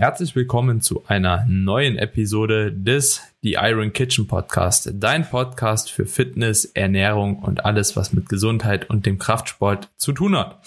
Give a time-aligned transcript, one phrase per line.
[0.00, 6.66] Herzlich willkommen zu einer neuen Episode des The Iron Kitchen Podcast, dein Podcast für Fitness,
[6.66, 10.60] Ernährung und alles, was mit Gesundheit und dem Kraftsport zu tun hat.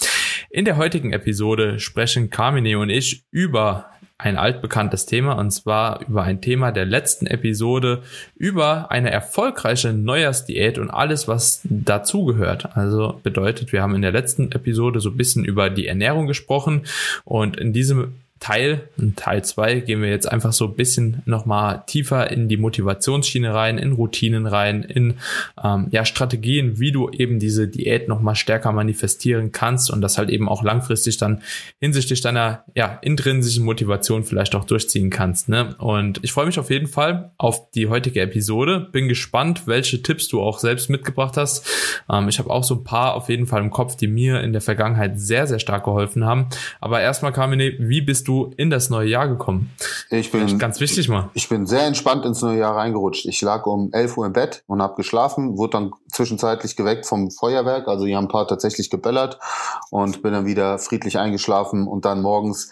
[0.50, 3.86] In der heutigen Episode sprechen Carmine und ich über
[4.18, 8.02] ein altbekanntes Thema und zwar über ein Thema der letzten Episode
[8.36, 12.76] über eine erfolgreiche Neujahrsdiät und alles, was dazugehört.
[12.76, 16.82] Also bedeutet, wir haben in der letzten Episode so ein bisschen über die Ernährung gesprochen
[17.24, 18.12] und in diesem
[18.42, 22.56] Teil, in Teil 2 gehen wir jetzt einfach so ein bisschen nochmal tiefer in die
[22.56, 25.14] Motivationsschiene rein, in Routinen rein, in
[25.62, 30.28] ähm, ja, Strategien, wie du eben diese Diät nochmal stärker manifestieren kannst und das halt
[30.28, 31.40] eben auch langfristig dann
[31.78, 35.48] hinsichtlich deiner ja, intrinsischen Motivation vielleicht auch durchziehen kannst.
[35.48, 35.76] Ne?
[35.78, 38.88] Und ich freue mich auf jeden Fall auf die heutige Episode.
[38.90, 41.64] Bin gespannt, welche Tipps du auch selbst mitgebracht hast.
[42.10, 44.52] Ähm, ich habe auch so ein paar auf jeden Fall im Kopf, die mir in
[44.52, 46.48] der Vergangenheit sehr, sehr stark geholfen haben.
[46.80, 49.70] Aber erstmal, Carmine, wie bist du du in das neue Jahr gekommen?
[50.10, 51.30] Ich bin ganz wichtig mal.
[51.34, 53.26] Ich bin sehr entspannt ins neue Jahr reingerutscht.
[53.26, 57.30] Ich lag um 11 Uhr im Bett und habe geschlafen, wurde dann zwischenzeitlich geweckt vom
[57.30, 59.38] Feuerwerk, also hier haben ein paar tatsächlich gebellert
[59.90, 62.70] und bin dann wieder friedlich eingeschlafen und dann morgens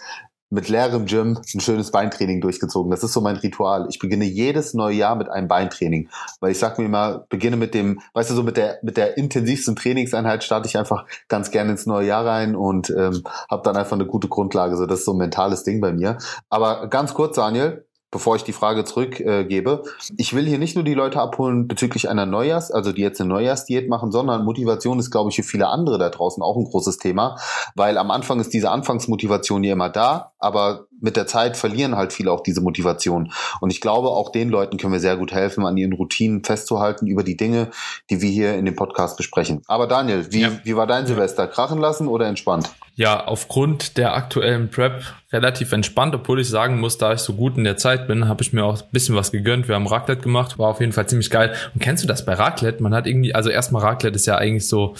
[0.51, 2.91] mit leerem Gym ein schönes Beintraining durchgezogen.
[2.91, 3.87] Das ist so mein Ritual.
[3.89, 7.73] Ich beginne jedes neue Jahr mit einem Beintraining, weil ich sag mir immer, beginne mit
[7.73, 11.71] dem, weißt du, so mit der mit der intensivsten Trainingseinheit starte ich einfach ganz gerne
[11.71, 14.75] ins neue Jahr rein und ähm, habe dann einfach eine gute Grundlage.
[14.75, 16.17] So das ist so ein mentales Ding bei mir.
[16.49, 19.83] Aber ganz kurz, Daniel, bevor ich die Frage zurückgebe.
[19.85, 23.21] Äh, ich will hier nicht nur die Leute abholen bezüglich einer Neujahrs, also die jetzt
[23.21, 26.65] eine Neujahrsdiät machen, sondern Motivation ist, glaube ich, für viele andere da draußen auch ein
[26.65, 27.37] großes Thema,
[27.75, 32.13] weil am Anfang ist diese Anfangsmotivation ja immer da, aber mit der Zeit verlieren halt
[32.13, 33.31] viele auch diese Motivation.
[33.59, 37.07] Und ich glaube, auch den Leuten können wir sehr gut helfen, an ihren Routinen festzuhalten
[37.07, 37.69] über die Dinge,
[38.09, 39.61] die wir hier in dem Podcast besprechen.
[39.67, 40.51] Aber Daniel, wie, ja.
[40.63, 41.47] wie war dein Silvester?
[41.47, 42.69] Krachen lassen oder entspannt?
[42.95, 47.57] Ja, aufgrund der aktuellen Prep relativ entspannt, obwohl ich sagen muss, da ich so gut
[47.57, 49.67] in der Zeit bin, habe ich mir auch ein bisschen was gegönnt.
[49.67, 51.53] Wir haben Raclette gemacht, war auf jeden Fall ziemlich geil.
[51.73, 52.83] Und kennst du das bei Raclette?
[52.83, 54.95] Man hat irgendwie, also erstmal Raclette ist ja eigentlich so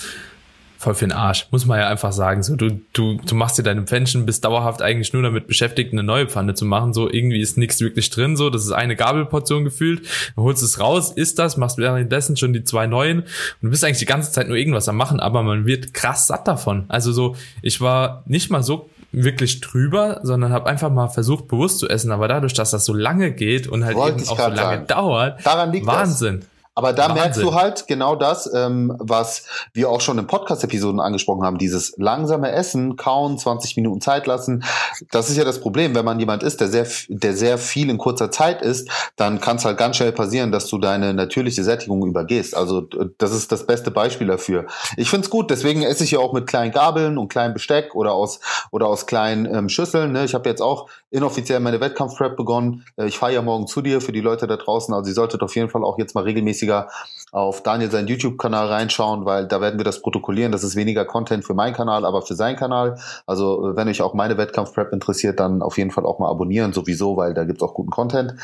[0.81, 2.41] voll für den Arsch, muss man ja einfach sagen.
[2.41, 6.03] So, du, du, du machst dir deine Pfännchen, bist dauerhaft eigentlich nur damit beschäftigt, eine
[6.03, 6.93] neue Pfanne zu machen.
[6.93, 8.37] So, irgendwie ist nichts wirklich drin.
[8.37, 10.07] So, das ist eine Gabelportion gefühlt.
[10.35, 13.27] Du holst es raus, isst das, machst währenddessen schon die zwei neuen und
[13.61, 16.47] du bist eigentlich die ganze Zeit nur irgendwas am machen, aber man wird krass satt
[16.47, 16.85] davon.
[16.87, 21.79] Also so, ich war nicht mal so wirklich drüber, sondern habe einfach mal versucht, bewusst
[21.79, 22.11] zu essen.
[22.11, 24.87] Aber dadurch, dass das so lange geht und halt Wollte eben auch so lange sagen.
[24.87, 26.39] dauert, Daran liegt Wahnsinn.
[26.41, 26.49] Das.
[26.73, 27.21] Aber da Wahnsinn.
[27.21, 31.93] merkst du halt genau das, ähm, was wir auch schon in Podcast-Episoden angesprochen haben, dieses
[31.97, 34.63] langsame Essen, kauen, 20 Minuten Zeit lassen.
[35.11, 37.97] Das ist ja das Problem, wenn man jemand ist, der sehr, der sehr viel in
[37.97, 42.05] kurzer Zeit isst, dann kann es halt ganz schnell passieren, dass du deine natürliche Sättigung
[42.05, 42.55] übergehst.
[42.55, 42.81] Also
[43.17, 44.65] das ist das beste Beispiel dafür.
[44.95, 48.13] Ich find's gut, deswegen esse ich ja auch mit kleinen Gabeln und kleinem Besteck oder
[48.13, 48.39] aus
[48.71, 50.13] oder aus kleinen ähm, Schüsseln.
[50.13, 50.23] Ne?
[50.23, 52.85] Ich habe jetzt auch inoffiziell meine Wettkampfprep begonnen.
[52.95, 54.93] Äh, ich fahre ja morgen zu dir für die Leute da draußen.
[54.93, 56.87] Also ihr solltet auf jeden Fall auch jetzt mal regelmäßig ਸੀਗਾ।
[57.31, 60.51] Auf Daniel seinen YouTube-Kanal reinschauen, weil da werden wir das protokollieren.
[60.51, 62.99] Das ist weniger Content für meinen Kanal, aber für seinen Kanal.
[63.25, 67.15] Also wenn euch auch meine Wettkampf-Prep interessiert, dann auf jeden Fall auch mal abonnieren, sowieso,
[67.15, 68.35] weil da gibt's auch guten Content.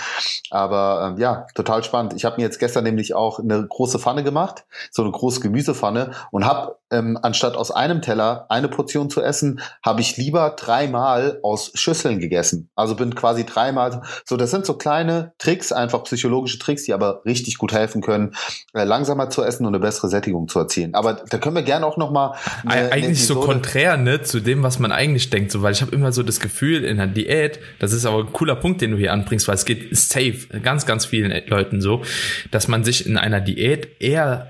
[0.52, 2.14] Aber ähm, ja, total spannend.
[2.14, 6.12] Ich habe mir jetzt gestern nämlich auch eine große Pfanne gemacht, so eine große Gemüsepfanne
[6.31, 11.40] und habe ähm, anstatt aus einem Teller eine Portion zu essen, habe ich lieber dreimal
[11.44, 12.69] aus Schüsseln gegessen.
[12.75, 14.38] Also bin quasi dreimal so.
[14.38, 18.34] Das sind so kleine Tricks, einfach psychologische Tricks, die aber richtig gut helfen können,
[18.74, 20.93] äh, langsamer zu essen und eine bessere Sättigung zu erzielen.
[20.93, 24.63] Aber da können wir gerne auch noch mal eine, eigentlich so konträr ne zu dem,
[24.63, 27.59] was man eigentlich denkt, so weil ich habe immer so das Gefühl in der Diät,
[27.79, 30.85] das ist aber ein cooler Punkt, den du hier anbringst, weil es geht safe ganz
[30.85, 32.01] ganz vielen Leuten so,
[32.51, 34.47] dass man sich in einer Diät eher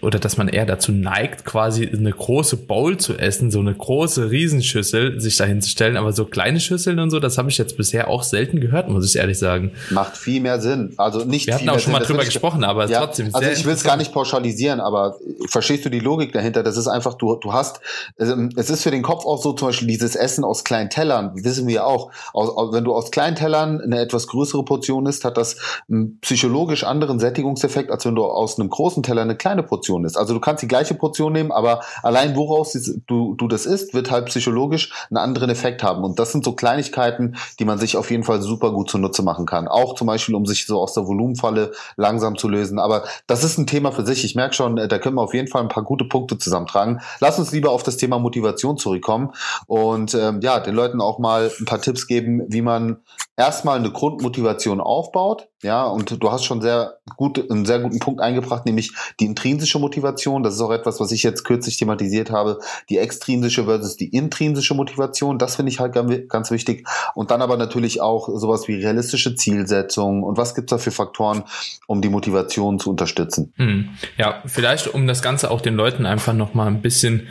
[0.00, 4.30] oder dass man eher dazu neigt, quasi eine große Bowl zu essen, so eine große
[4.30, 7.76] Riesenschüssel sich dahin zu stellen, aber so kleine Schüsseln und so, das habe ich jetzt
[7.76, 9.72] bisher auch selten gehört, muss ich ehrlich sagen.
[9.90, 10.92] Macht viel mehr Sinn.
[10.96, 13.30] Also nicht Wir hatten auch schon mal drüber gesprochen, aber ja, trotzdem.
[13.32, 15.16] Also ich will es gar nicht pauschalisieren, aber
[15.48, 16.64] verstehst du die Logik dahinter?
[16.64, 17.80] Das ist einfach, du, du hast,
[18.16, 21.68] es ist für den Kopf auch so, zum Beispiel dieses Essen aus kleinen Tellern, wissen
[21.68, 22.10] wir auch.
[22.32, 25.56] Aus, wenn du aus kleinen Tellern eine etwas größere Portion isst, hat das
[25.88, 30.04] einen psychologisch anderen Sättigungseffekt, als wenn du aus einem großen Teller eine kleine Portion Portion
[30.04, 30.16] ist.
[30.16, 32.72] Also du kannst die gleiche Portion nehmen, aber allein woraus
[33.06, 36.02] du, du das isst, wird halt psychologisch einen anderen Effekt haben.
[36.02, 39.44] Und das sind so Kleinigkeiten, die man sich auf jeden Fall super gut zunutze machen
[39.44, 39.68] kann.
[39.68, 42.78] Auch zum Beispiel, um sich so aus der Volumenfalle langsam zu lösen.
[42.78, 44.24] Aber das ist ein Thema für sich.
[44.24, 47.00] Ich merke schon, äh, da können wir auf jeden Fall ein paar gute Punkte zusammentragen.
[47.20, 49.32] Lass uns lieber auf das Thema Motivation zurückkommen
[49.66, 52.98] und ähm, ja, den Leuten auch mal ein paar Tipps geben, wie man
[53.36, 58.20] erstmal eine Grundmotivation aufbaut Ja, und du hast schon sehr gut, einen sehr guten Punkt
[58.20, 60.44] eingebracht, nämlich die intrinsische Motivation.
[60.44, 62.60] Das ist auch etwas, was ich jetzt kürzlich thematisiert habe.
[62.88, 65.38] Die extrinsische versus die intrinsische Motivation.
[65.38, 65.92] Das finde ich halt
[66.28, 66.86] ganz wichtig.
[67.16, 70.22] Und dann aber natürlich auch sowas wie realistische Zielsetzung.
[70.22, 71.42] Und was gibt es da für Faktoren,
[71.88, 73.52] um die Motivation zu unterstützen?
[73.56, 73.88] Hm.
[74.18, 77.26] Ja, vielleicht um das Ganze auch den Leuten einfach nochmal ein bisschen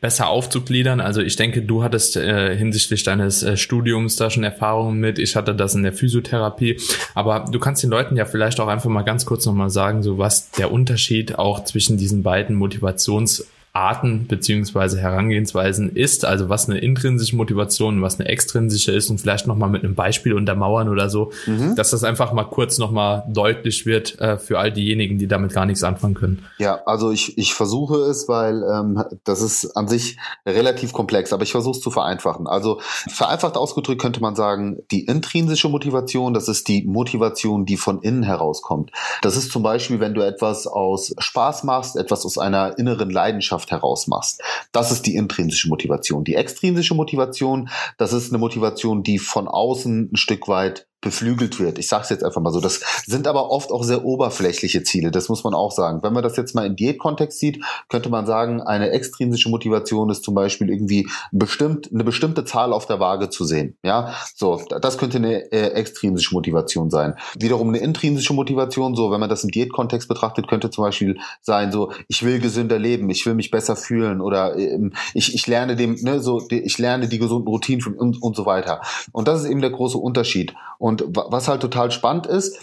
[0.00, 1.00] besser aufzugliedern.
[1.00, 5.18] Also ich denke, du hattest äh, hinsichtlich deines äh, Studiums da schon Erfahrungen mit.
[5.18, 6.80] Ich hatte das in der Physiotherapie.
[7.14, 10.18] Aber du kannst den Leuten ja vielleicht auch einfach mal ganz kurz nochmal sagen, so
[10.18, 13.44] was der Unterschied auch zwischen diesen beiden Motivations-
[13.76, 19.46] Arten beziehungsweise Herangehensweisen ist, also was eine intrinsische Motivation, was eine extrinsische ist und vielleicht
[19.46, 21.76] nochmal mit einem Beispiel untermauern oder so, mhm.
[21.76, 25.66] dass das einfach mal kurz nochmal deutlich wird äh, für all diejenigen, die damit gar
[25.66, 26.44] nichts anfangen können.
[26.56, 31.42] Ja, also ich, ich versuche es, weil ähm, das ist an sich relativ komplex, aber
[31.42, 32.46] ich versuche es zu vereinfachen.
[32.46, 38.00] Also vereinfacht ausgedrückt könnte man sagen, die intrinsische Motivation, das ist die Motivation, die von
[38.00, 38.90] innen herauskommt.
[39.20, 43.65] Das ist zum Beispiel, wenn du etwas aus Spaß machst, etwas aus einer inneren Leidenschaft
[43.66, 44.42] Leidenschaft heraus machst.
[44.72, 46.24] Das ist die intrinsische Motivation.
[46.24, 47.68] Die extrinsische Motivation,
[47.98, 51.78] das ist eine Motivation, die von außen ein Stück weit beflügelt wird.
[51.78, 52.60] Ich sage es jetzt einfach mal so.
[52.60, 55.10] Das sind aber oft auch sehr oberflächliche Ziele.
[55.10, 56.00] Das muss man auch sagen.
[56.02, 60.24] Wenn man das jetzt mal im Diätkontext sieht, könnte man sagen, eine extrinsische Motivation ist
[60.24, 63.76] zum Beispiel irgendwie bestimmt eine bestimmte Zahl auf der Waage zu sehen.
[63.82, 67.14] Ja, so das könnte eine äh, extrinsische Motivation sein.
[67.38, 71.72] Wiederum eine intrinsische Motivation, so wenn man das im Diätkontext betrachtet, könnte zum Beispiel sein,
[71.72, 75.76] so ich will gesünder leben, ich will mich besser fühlen oder ähm, ich, ich lerne
[75.76, 78.80] dem, ne, so ich lerne die gesunden Routinen und, und so weiter.
[79.12, 80.54] Und das ist eben der große Unterschied.
[80.78, 82.58] Und was halt total spannend ist,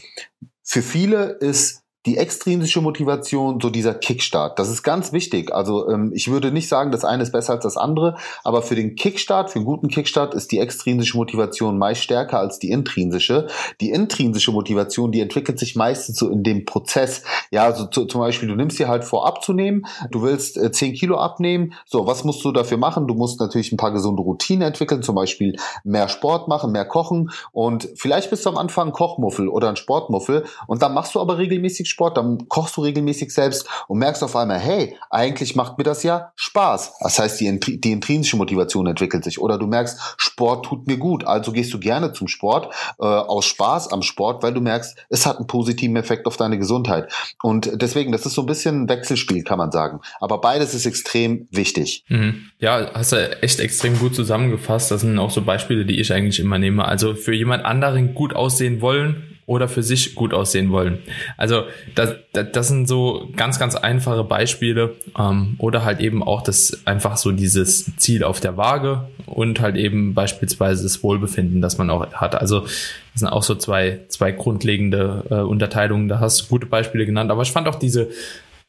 [0.64, 4.60] für viele ist die extrinsische Motivation, so dieser Kickstart.
[4.60, 5.54] Das ist ganz wichtig.
[5.54, 8.76] Also ähm, ich würde nicht sagen, das eine ist besser als das andere, aber für
[8.76, 13.48] den Kickstart, für einen guten Kickstart ist die extrinsische Motivation meist stärker als die intrinsische.
[13.80, 17.24] Die intrinsische Motivation, die entwickelt sich meistens so in dem Prozess.
[17.52, 20.94] Ja, also zu, zum Beispiel, du nimmst dir halt vor abzunehmen, du willst äh, 10
[20.96, 21.74] Kilo abnehmen.
[21.86, 23.08] So, was musst du dafür machen?
[23.08, 25.56] Du musst natürlich ein paar gesunde Routinen entwickeln, zum Beispiel
[25.86, 30.46] mehr Sport machen, mehr kochen und vielleicht bist du am Anfang Kochmuffel oder ein Sportmuffel
[30.68, 34.36] und dann machst du aber regelmäßig Sport, dann kochst du regelmäßig selbst und merkst auf
[34.36, 36.96] einmal, hey, eigentlich macht mir das ja Spaß.
[37.00, 39.40] Das heißt, die, die intrinsische Motivation entwickelt sich.
[39.40, 43.46] Oder du merkst, Sport tut mir gut, also gehst du gerne zum Sport äh, aus
[43.46, 47.12] Spaß am Sport, weil du merkst, es hat einen positiven Effekt auf deine Gesundheit.
[47.42, 50.02] Und deswegen, das ist so ein bisschen ein Wechselspiel, kann man sagen.
[50.20, 52.04] Aber beides ist extrem wichtig.
[52.10, 52.50] Mhm.
[52.60, 54.92] Ja, hast du echt extrem gut zusammengefasst.
[54.92, 56.86] Das sind auch so Beispiele, die ich eigentlich immer nehme.
[56.86, 61.00] Also für jemand anderen gut aussehen wollen, oder für sich gut aussehen wollen.
[61.38, 61.64] Also
[61.96, 67.18] das, das sind so ganz, ganz einfache Beispiele ähm, oder halt eben auch das einfach
[67.18, 72.14] so dieses Ziel auf der Waage und halt eben beispielsweise das Wohlbefinden, das man auch
[72.14, 72.36] hat.
[72.36, 76.08] Also das sind auch so zwei, zwei grundlegende äh, Unterteilungen.
[76.08, 78.10] Da hast du gute Beispiele genannt, aber ich fand auch diese,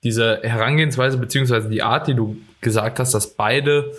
[0.03, 3.93] diese Herangehensweise beziehungsweise die Art, die du gesagt hast, dass beide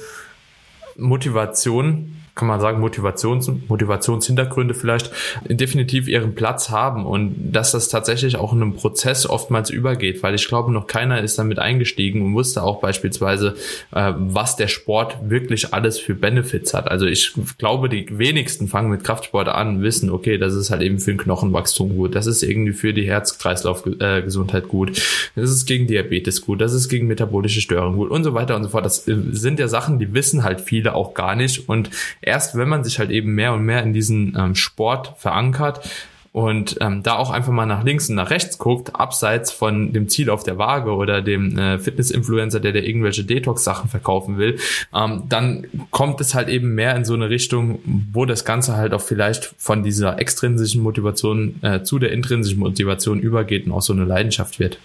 [0.97, 5.09] Motivationen kann man sagen, Motivations, Motivationshintergründe vielleicht
[5.45, 10.35] definitiv ihren Platz haben und dass das tatsächlich auch in einem Prozess oftmals übergeht, weil
[10.35, 13.55] ich glaube, noch keiner ist damit eingestiegen und wusste auch beispielsweise,
[13.93, 16.91] äh, was der Sport wirklich alles für Benefits hat.
[16.91, 20.99] Also ich glaube, die wenigsten fangen mit Kraftsport an, wissen, okay, das ist halt eben
[20.99, 25.01] für den Knochenwachstum gut, das ist irgendwie für die Herz-Kreislauf-Gesundheit gut,
[25.35, 28.63] das ist gegen Diabetes gut, das ist gegen metabolische Störungen gut und so weiter und
[28.63, 28.85] so fort.
[28.85, 31.89] Das sind ja Sachen, die wissen halt viele auch gar nicht und
[32.25, 35.87] erst wenn man sich halt eben mehr und mehr in diesen ähm, Sport verankert,
[36.35, 40.09] und ähm, da auch einfach mal nach links und nach rechts guckt, abseits von dem
[40.09, 44.59] Ziel auf der Waage oder dem äh, Fitness-Influencer, der der irgendwelche Detox-Sachen verkaufen will,
[44.93, 47.79] ähm, dann kommt es halt eben mehr in so eine Richtung,
[48.11, 53.21] wo das Ganze halt auch vielleicht von dieser extrinsischen Motivation äh, zu der intrinsischen Motivation
[53.21, 54.77] übergeht und auch so eine Leidenschaft wird.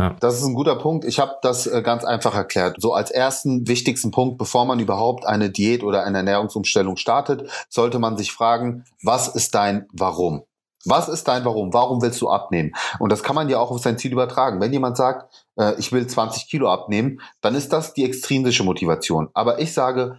[0.00, 0.16] Ja.
[0.18, 1.04] Das ist ein guter Punkt.
[1.04, 2.78] Ich habe das äh, ganz einfach erklärt.
[2.80, 8.00] So als ersten wichtigsten Punkt, bevor man überhaupt eine Diät oder eine Ernährungsumstellung startet, sollte
[8.00, 10.42] man sich fragen, was ist dein Warum?
[10.86, 11.72] Was ist dein Warum?
[11.72, 12.72] Warum willst du abnehmen?
[12.98, 14.60] Und das kann man ja auch auf sein Ziel übertragen.
[14.60, 19.28] Wenn jemand sagt, äh, ich will 20 Kilo abnehmen, dann ist das die extrinsische Motivation.
[19.34, 20.18] Aber ich sage,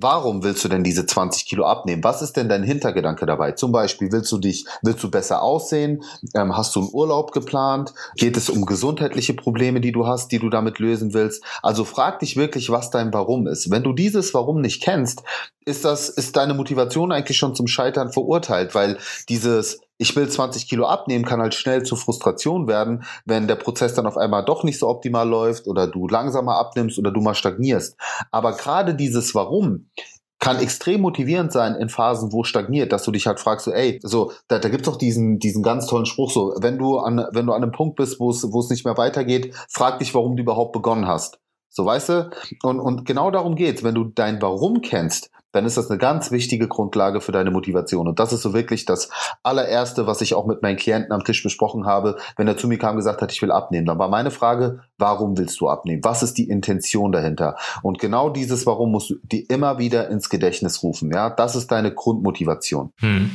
[0.00, 2.04] Warum willst du denn diese 20 Kilo abnehmen?
[2.04, 3.50] Was ist denn dein Hintergedanke dabei?
[3.52, 6.04] Zum Beispiel, willst du dich, willst du besser aussehen?
[6.36, 7.92] Ähm, hast du einen Urlaub geplant?
[8.14, 11.42] Geht es um gesundheitliche Probleme, die du hast, die du damit lösen willst?
[11.62, 13.72] Also frag dich wirklich, was dein Warum ist.
[13.72, 15.24] Wenn du dieses Warum nicht kennst,
[15.64, 18.98] ist das, ist deine Motivation eigentlich schon zum Scheitern verurteilt, weil
[19.28, 23.94] dieses, ich will 20 Kilo abnehmen, kann halt schnell zur Frustration werden, wenn der Prozess
[23.94, 27.34] dann auf einmal doch nicht so optimal läuft oder du langsamer abnimmst oder du mal
[27.34, 27.96] stagnierst.
[28.30, 29.90] Aber gerade dieses Warum
[30.38, 33.98] kann extrem motivierend sein in Phasen, wo stagniert, dass du dich halt fragst, so, ey,
[34.02, 37.46] so, da, da gibt's doch diesen, diesen ganz tollen Spruch, so, wenn du an, wenn
[37.46, 40.36] du an einem Punkt bist, wo es, wo es nicht mehr weitergeht, frag dich, warum
[40.36, 41.40] du überhaupt begonnen hast.
[41.70, 42.30] So, weißt du?
[42.62, 43.82] Und, und genau darum geht's.
[43.82, 48.08] Wenn du dein Warum kennst, dann ist das eine ganz wichtige Grundlage für deine Motivation.
[48.08, 49.10] Und das ist so wirklich das
[49.42, 52.78] allererste, was ich auch mit meinen Klienten am Tisch besprochen habe, wenn er zu mir
[52.78, 53.86] kam und gesagt hat, ich will abnehmen.
[53.86, 56.02] Dann war meine Frage, warum willst du abnehmen?
[56.04, 57.56] Was ist die Intention dahinter?
[57.82, 61.10] Und genau dieses Warum musst du dir immer wieder ins Gedächtnis rufen.
[61.12, 62.92] Ja, das ist deine Grundmotivation.
[62.98, 63.30] Hm.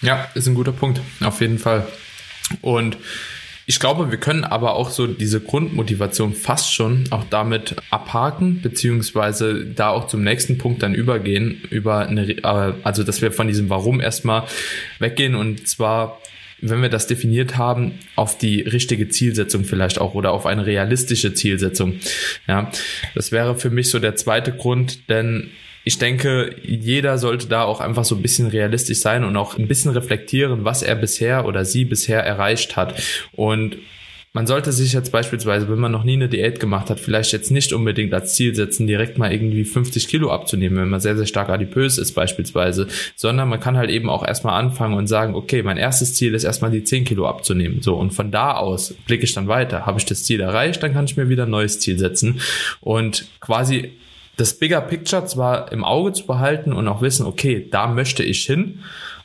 [0.00, 1.00] Ja, ist ein guter Punkt.
[1.22, 1.86] Auf jeden Fall.
[2.62, 2.96] Und
[3.70, 9.66] ich glaube, wir können aber auch so diese Grundmotivation fast schon auch damit abhaken, beziehungsweise
[9.66, 13.68] da auch zum nächsten Punkt dann übergehen, über eine, äh, also dass wir von diesem
[13.68, 14.44] Warum erstmal
[15.00, 16.18] weggehen und zwar
[16.60, 21.32] wenn wir das definiert haben, auf die richtige Zielsetzung vielleicht auch oder auf eine realistische
[21.32, 22.00] Zielsetzung.
[22.48, 22.72] Ja,
[23.14, 25.50] das wäre für mich so der zweite Grund, denn
[25.88, 29.68] ich denke, jeder sollte da auch einfach so ein bisschen realistisch sein und auch ein
[29.68, 33.02] bisschen reflektieren, was er bisher oder sie bisher erreicht hat.
[33.32, 33.78] Und
[34.34, 37.50] man sollte sich jetzt beispielsweise, wenn man noch nie eine Diät gemacht hat, vielleicht jetzt
[37.50, 41.24] nicht unbedingt als Ziel setzen, direkt mal irgendwie 50 Kilo abzunehmen, wenn man sehr, sehr
[41.24, 45.62] stark adipös ist beispielsweise, sondern man kann halt eben auch erstmal anfangen und sagen, okay,
[45.62, 47.80] mein erstes Ziel ist erstmal die 10 Kilo abzunehmen.
[47.80, 49.86] So, und von da aus blicke ich dann weiter.
[49.86, 52.42] Habe ich das Ziel erreicht, dann kann ich mir wieder ein neues Ziel setzen
[52.82, 53.92] und quasi
[54.38, 58.46] das Bigger Picture zwar im Auge zu behalten und auch wissen, okay, da möchte ich
[58.46, 58.78] hin,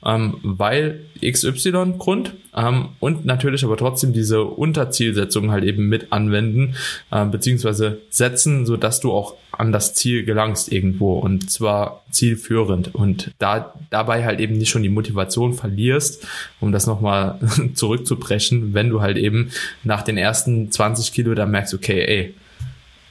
[0.03, 6.75] ähm, weil XY Grund ähm, und natürlich aber trotzdem diese Unterzielsetzung halt eben mit anwenden
[7.11, 12.95] äh, beziehungsweise setzen, so dass du auch an das Ziel gelangst irgendwo und zwar zielführend
[12.95, 16.27] und da dabei halt eben nicht schon die Motivation verlierst,
[16.59, 17.39] um das nochmal
[17.75, 19.51] zurückzubrechen, wenn du halt eben
[19.83, 22.33] nach den ersten 20 Kilo da merkst, okay, ey,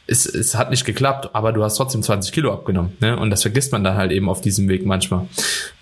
[0.07, 2.97] es, es hat nicht geklappt, aber du hast trotzdem 20 Kilo abgenommen.
[3.01, 3.17] Ne?
[3.17, 5.29] Und das vergisst man dann halt eben auf diesem Weg manchmal.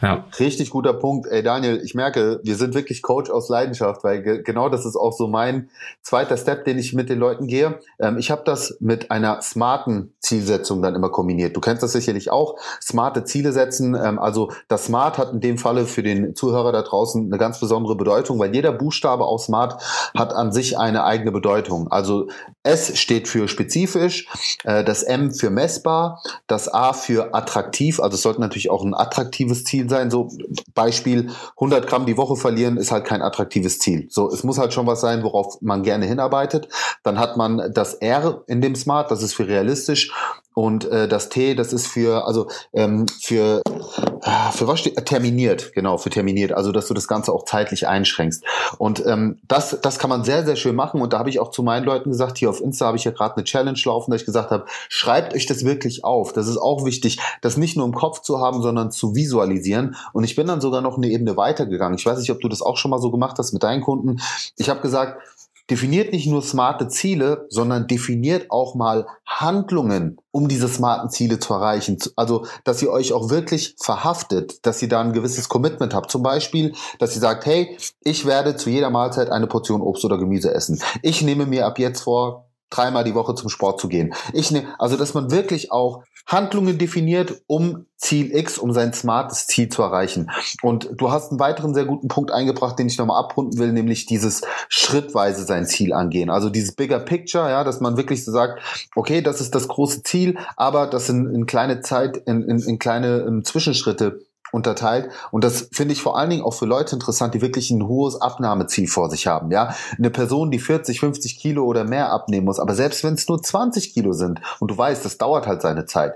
[0.03, 0.25] Ja.
[0.39, 1.27] Richtig guter Punkt.
[1.27, 4.97] Ey Daniel, ich merke, wir sind wirklich Coach aus Leidenschaft, weil ge genau das ist
[4.97, 5.71] auch so mein
[6.03, 7.79] zweiter Step, den ich mit den Leuten gehe.
[7.99, 11.57] Ähm, ich habe das mit einer smarten Zielsetzung dann immer kombiniert.
[11.57, 12.57] Du kennst das sicherlich auch.
[12.83, 13.95] Smarte Ziele setzen.
[13.95, 17.59] Ähm, also das Smart hat in dem Falle für den Zuhörer da draußen eine ganz
[17.59, 19.83] besondere Bedeutung, weil jeder Buchstabe auch Smart
[20.15, 21.89] hat an sich eine eigene Bedeutung.
[21.91, 22.29] Also
[22.63, 24.27] S steht für spezifisch,
[24.65, 28.95] äh, das M für messbar, das A für attraktiv, also es sollte natürlich auch ein
[28.95, 30.11] attraktives Ziel sein.
[30.11, 30.29] So
[30.75, 34.09] Beispiel 100 Gramm die Woche verlieren ist halt kein attraktives Ziel.
[34.11, 36.69] So es muss halt schon was sein, worauf man gerne hinarbeitet.
[37.03, 40.13] Dann hat man das R in dem Smart, das ist für realistisch
[40.61, 45.07] und äh, das T, das ist für, also ähm, für, äh, für was steht?
[45.07, 46.53] Terminiert, genau, für terminiert.
[46.53, 48.45] Also, dass du das Ganze auch zeitlich einschränkst.
[48.77, 51.01] Und ähm, das, das kann man sehr, sehr schön machen.
[51.01, 53.11] Und da habe ich auch zu meinen Leuten gesagt, hier auf Insta habe ich ja
[53.11, 56.35] gerade eine Challenge laufen, da ich gesagt habe, schreibt euch das wirklich auf.
[56.35, 59.97] Das ist auch wichtig, das nicht nur im Kopf zu haben, sondern zu visualisieren.
[60.13, 61.97] Und ich bin dann sogar noch eine Ebene weitergegangen.
[61.99, 64.21] Ich weiß nicht, ob du das auch schon mal so gemacht hast mit deinen Kunden.
[64.59, 65.23] Ich habe gesagt,
[65.71, 71.55] definiert nicht nur smarte Ziele, sondern definiert auch mal Handlungen, um diese smarten Ziele zu
[71.55, 71.99] erreichen.
[72.17, 76.11] Also, dass ihr euch auch wirklich verhaftet, dass ihr da ein gewisses Commitment habt.
[76.11, 80.19] Zum Beispiel, dass ihr sagt, hey, ich werde zu jeder Mahlzeit eine Portion Obst oder
[80.19, 80.83] Gemüse essen.
[81.03, 84.15] Ich nehme mir ab jetzt vor, dreimal die Woche zum Sport zu gehen.
[84.33, 89.47] Ich nehme, also, dass man wirklich auch Handlungen definiert, um Ziel X, um sein smartes
[89.47, 90.31] Ziel zu erreichen.
[90.63, 94.07] Und du hast einen weiteren sehr guten Punkt eingebracht, den ich nochmal abrunden will, nämlich
[94.07, 96.31] dieses schrittweise sein Ziel angehen.
[96.31, 98.63] Also dieses Bigger Picture, ja, dass man wirklich so sagt,
[98.95, 102.79] okay, das ist das große Ziel, aber das in, in kleine Zeit, in, in, in
[102.79, 104.21] kleine in ähm, Zwischenschritte
[104.53, 105.11] unterteilt.
[105.31, 108.21] Und das finde ich vor allen Dingen auch für Leute interessant, die wirklich ein hohes
[108.21, 109.51] Abnahmeziel vor sich haben.
[109.51, 113.29] Ja, eine Person, die 40, 50 Kilo oder mehr abnehmen muss, aber selbst wenn es
[113.29, 116.15] nur 20 Kilo sind und du weißt, das dauert halt seine Zeit,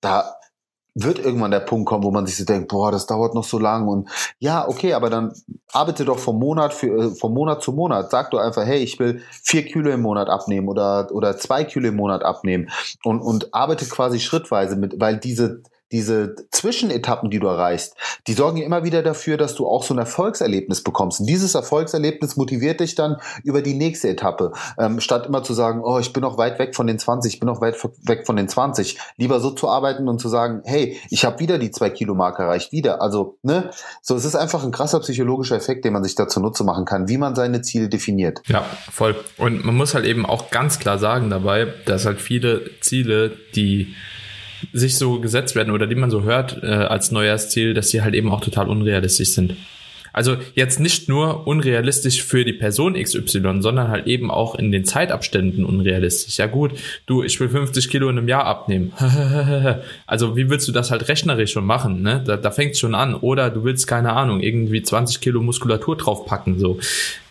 [0.00, 0.36] da
[0.94, 3.58] wird irgendwann der Punkt kommen, wo man sich so denkt, boah, das dauert noch so
[3.58, 5.32] lang und ja, okay, aber dann
[5.72, 8.12] arbeite doch vom Monat für äh, vom Monat zu Monat.
[8.12, 11.88] Sag doch einfach, hey, ich will vier Kilo im Monat abnehmen oder oder zwei Kilo
[11.88, 12.70] im Monat abnehmen
[13.02, 15.62] und und arbeite quasi schrittweise mit, weil diese
[15.94, 17.94] diese Zwischenetappen, die du erreichst,
[18.26, 21.20] die sorgen immer wieder dafür, dass du auch so ein Erfolgserlebnis bekommst.
[21.20, 24.52] Und dieses Erfolgserlebnis motiviert dich dann über die nächste Etappe.
[24.76, 27.40] Ähm, statt immer zu sagen, oh, ich bin noch weit weg von den 20, ich
[27.40, 28.98] bin noch weit weg von den 20.
[29.16, 32.42] Lieber so zu arbeiten und zu sagen, hey, ich habe wieder die zwei Kilo Marke
[32.42, 33.00] erreicht, wieder.
[33.00, 33.70] Also, ne,
[34.02, 37.08] so es ist einfach ein krasser psychologischer Effekt, den man sich dazu nutze machen kann,
[37.08, 38.42] wie man seine Ziele definiert.
[38.46, 39.14] Ja, voll.
[39.38, 43.94] Und man muss halt eben auch ganz klar sagen dabei, dass halt viele Ziele, die
[44.72, 48.14] sich so gesetzt werden oder die man so hört äh, als Neujahrsziel, dass sie halt
[48.14, 49.56] eben auch total unrealistisch sind.
[50.14, 54.84] Also jetzt nicht nur unrealistisch für die Person XY, sondern halt eben auch in den
[54.84, 56.38] Zeitabständen unrealistisch.
[56.38, 56.70] Ja gut,
[57.06, 58.92] du, ich will 50 Kilo in einem Jahr abnehmen.
[60.06, 62.00] also wie willst du das halt rechnerisch schon machen?
[62.02, 62.22] Ne?
[62.24, 63.16] Da, da fängt schon an.
[63.16, 66.60] Oder du willst, keine Ahnung, irgendwie 20 Kilo Muskulatur draufpacken.
[66.60, 66.78] So.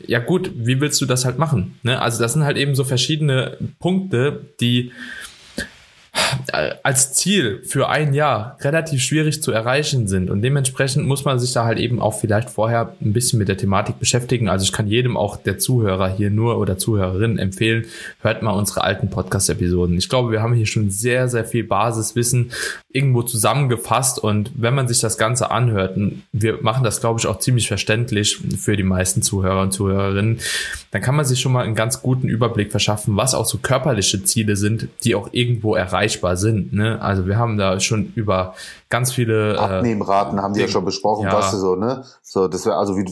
[0.05, 1.79] Ja gut, wie willst du das halt machen?
[1.83, 2.01] Ne?
[2.01, 4.91] Also das sind halt eben so verschiedene Punkte, die
[6.83, 10.29] als Ziel für ein Jahr relativ schwierig zu erreichen sind.
[10.29, 13.57] Und dementsprechend muss man sich da halt eben auch vielleicht vorher ein bisschen mit der
[13.57, 14.49] Thematik beschäftigen.
[14.49, 17.85] Also ich kann jedem auch der Zuhörer hier nur oder Zuhörerin empfehlen,
[18.21, 19.97] hört mal unsere alten Podcast-Episoden.
[19.97, 22.51] Ich glaube, wir haben hier schon sehr, sehr viel Basiswissen
[22.93, 24.19] irgendwo zusammengefasst.
[24.19, 25.97] Und wenn man sich das Ganze anhört,
[26.31, 30.39] wir machen das, glaube ich, auch ziemlich verständlich für die meisten Zuhörer und Zuhörerinnen,
[30.91, 34.23] dann kann man sich schon mal einen ganz guten Überblick verschaffen, was auch so körperliche
[34.23, 36.71] Ziele sind, die auch irgendwo erreichbar sind.
[36.71, 37.01] Ne?
[37.01, 38.53] Also wir haben da schon über
[38.89, 41.33] ganz viele äh, Abnehmraten haben die ja schon besprochen, ja.
[41.33, 42.05] was so, ne?
[42.21, 43.05] So, das wäre also wie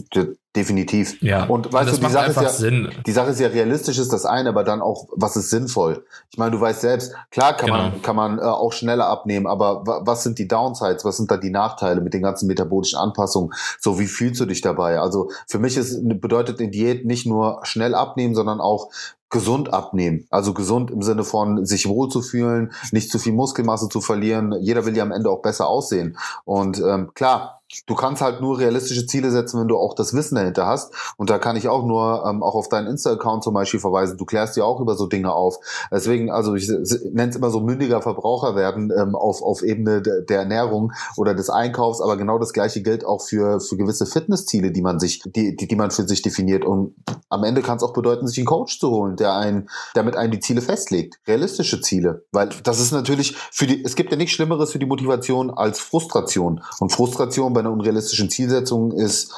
[0.56, 1.22] definitiv.
[1.22, 1.46] Ja.
[1.46, 2.90] Und weißt und du, die Sache ist ja, Sinn.
[3.06, 6.06] die Sache ist ja realistisch ist das eine, aber dann auch, was ist sinnvoll?
[6.30, 7.84] Ich meine, du weißt selbst, klar kann genau.
[7.84, 11.06] man kann man äh, auch schneller abnehmen, aber was sind die Downsides?
[11.06, 13.54] Was sind da die Nachteile mit den ganzen metabolischen Anpassungen?
[13.80, 15.00] So, wie fühlst du dich dabei?
[15.00, 18.90] Also für mich ist bedeutet die Diät nicht nur schnell abnehmen, sondern auch
[19.32, 20.28] gesund abnehmen.
[20.30, 24.54] Also gesund im Sinne von sich wohlzufühlen, nicht zu viel Muskelmasse zu verlieren.
[24.60, 26.18] Jeder will ja am Ende auch besser aussehen.
[26.44, 30.36] Und ähm, klar, du kannst halt nur realistische Ziele setzen, wenn du auch das Wissen
[30.36, 30.94] dahinter hast.
[31.18, 34.18] Und da kann ich auch nur ähm, auch auf deinen Insta-Account zum Beispiel verweisen.
[34.18, 35.58] Du klärst ja auch über so Dinge auf.
[35.92, 40.26] Deswegen, also ich nenne es immer so mündiger Verbraucher werden ähm, auf, auf Ebene de,
[40.26, 42.02] der Ernährung oder des Einkaufs.
[42.02, 45.68] Aber genau das Gleiche gilt auch für, für gewisse Fitnessziele, die man sich, die, die,
[45.68, 46.66] die man für sich definiert.
[46.66, 46.96] Und
[47.30, 50.32] am Ende kann es auch bedeuten, sich einen Coach zu holen, der einen, damit einen
[50.32, 51.20] die Ziele festlegt.
[51.28, 52.26] Realistische Ziele.
[52.32, 55.80] Weil das ist natürlich für die, es gibt ja nichts Schlimmeres für die Motivation als
[55.80, 56.62] Frustration.
[56.80, 59.34] Und Frustration bei einer unrealistischen Zielsetzung ist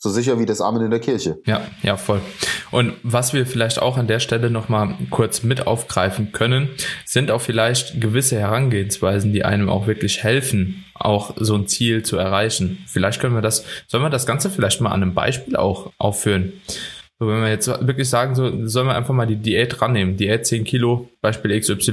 [0.00, 1.38] so sicher wie das Amen in der Kirche.
[1.44, 2.20] Ja, ja, voll.
[2.70, 6.68] Und was wir vielleicht auch an der Stelle nochmal kurz mit aufgreifen können,
[7.04, 12.16] sind auch vielleicht gewisse Herangehensweisen, die einem auch wirklich helfen, auch so ein Ziel zu
[12.16, 12.78] erreichen.
[12.86, 16.52] Vielleicht können wir das, sollen wir das Ganze vielleicht mal an einem Beispiel auch aufführen?
[17.20, 20.46] So, wenn wir jetzt wirklich sagen, so sollen wir einfach mal die Diät rannehmen, Diät
[20.46, 21.92] 10 Kilo, Beispiel XY,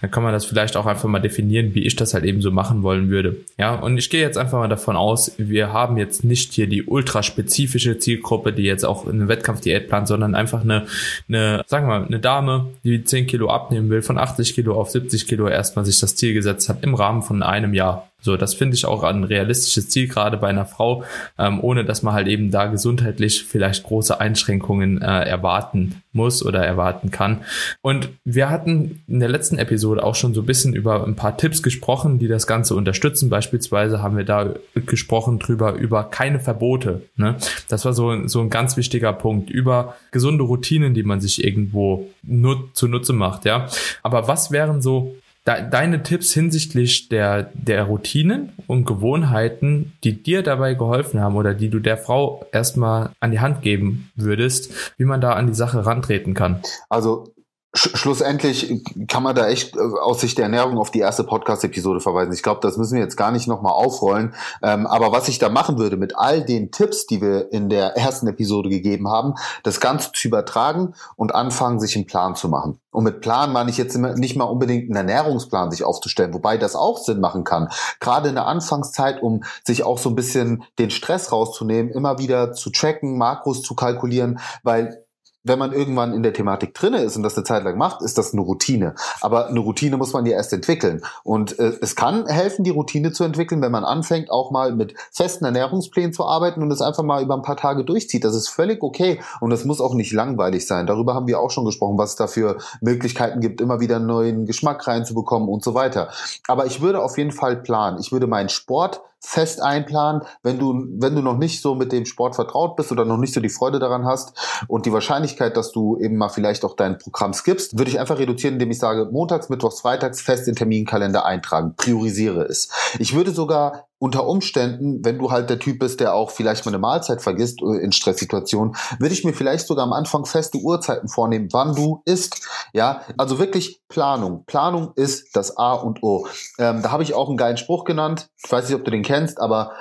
[0.00, 2.50] dann kann man das vielleicht auch einfach mal definieren, wie ich das halt eben so
[2.50, 3.36] machen wollen würde.
[3.58, 6.82] Ja, und ich gehe jetzt einfach mal davon aus, wir haben jetzt nicht hier die
[6.82, 10.86] ultraspezifische Zielgruppe, die jetzt auch eine Wettkampfdiät plant, sondern einfach eine,
[11.28, 14.88] eine, sagen wir mal, eine Dame, die 10 Kilo abnehmen will, von 80 Kilo auf
[14.88, 18.08] 70 Kilo erstmal sich das Ziel gesetzt hat im Rahmen von einem Jahr.
[18.24, 21.04] So, das finde ich auch ein realistisches Ziel, gerade bei einer Frau,
[21.38, 26.64] ähm, ohne dass man halt eben da gesundheitlich vielleicht große Einschränkungen äh, erwarten muss oder
[26.64, 27.42] erwarten kann.
[27.82, 31.36] Und wir hatten in der letzten Episode auch schon so ein bisschen über ein paar
[31.36, 33.28] Tipps gesprochen, die das Ganze unterstützen.
[33.28, 34.54] Beispielsweise haben wir da
[34.86, 37.02] gesprochen drüber über keine Verbote.
[37.16, 37.36] Ne?
[37.68, 42.08] Das war so, so ein ganz wichtiger Punkt über gesunde Routinen, die man sich irgendwo
[42.22, 43.44] nur zunutze macht.
[43.44, 43.66] Ja,
[44.02, 50.74] aber was wären so deine Tipps hinsichtlich der, der Routinen und Gewohnheiten, die dir dabei
[50.74, 55.20] geholfen haben oder die du der Frau erstmal an die Hand geben würdest, wie man
[55.20, 56.62] da an die Sache rantreten kann?
[56.88, 57.34] Also
[57.74, 62.32] schlussendlich kann man da echt äh, aus Sicht der Ernährung auf die erste Podcast-Episode verweisen.
[62.32, 64.34] Ich glaube, das müssen wir jetzt gar nicht nochmal aufrollen.
[64.62, 67.96] Ähm, aber was ich da machen würde mit all den Tipps, die wir in der
[67.96, 69.34] ersten Episode gegeben haben,
[69.64, 72.78] das Ganze zu übertragen und anfangen, sich einen Plan zu machen.
[72.90, 76.76] Und mit Plan meine ich jetzt nicht mal unbedingt einen Ernährungsplan sich aufzustellen, wobei das
[76.76, 77.68] auch Sinn machen kann.
[77.98, 82.52] Gerade in der Anfangszeit, um sich auch so ein bisschen den Stress rauszunehmen, immer wieder
[82.52, 85.03] zu tracken, Makros zu kalkulieren, weil
[85.44, 88.18] wenn man irgendwann in der Thematik drinne ist und das eine Zeit lang macht, ist
[88.18, 88.94] das eine Routine.
[89.20, 91.02] Aber eine Routine muss man ja erst entwickeln.
[91.22, 94.94] Und äh, es kann helfen, die Routine zu entwickeln, wenn man anfängt, auch mal mit
[95.12, 98.24] festen Ernährungsplänen zu arbeiten und es einfach mal über ein paar Tage durchzieht.
[98.24, 100.86] Das ist völlig okay und das muss auch nicht langweilig sein.
[100.86, 104.06] Darüber haben wir auch schon gesprochen, was es da für Möglichkeiten gibt, immer wieder einen
[104.06, 106.08] neuen Geschmack reinzubekommen und so weiter.
[106.48, 107.98] Aber ich würde auf jeden Fall planen.
[108.00, 112.04] Ich würde meinen Sport fest einplanen, wenn du, wenn du noch nicht so mit dem
[112.04, 114.36] Sport vertraut bist oder noch nicht so die Freude daran hast
[114.68, 118.18] und die Wahrscheinlichkeit, dass du eben mal vielleicht auch dein Programm skippst, würde ich einfach
[118.18, 122.68] reduzieren, indem ich sage, montags, mittwochs, freitags fest in Terminkalender eintragen, priorisiere es.
[122.98, 126.70] Ich würde sogar unter Umständen, wenn du halt der Typ bist, der auch vielleicht mal
[126.70, 131.08] eine Mahlzeit vergisst äh, in Stresssituationen, würde ich mir vielleicht sogar am Anfang feste Uhrzeiten
[131.08, 132.46] vornehmen, wann du isst.
[132.72, 134.44] Ja, also wirklich Planung.
[134.46, 136.26] Planung ist das A und O.
[136.58, 138.28] Ähm, da habe ich auch einen geilen Spruch genannt.
[138.44, 139.72] Ich weiß nicht, ob du den kennst, aber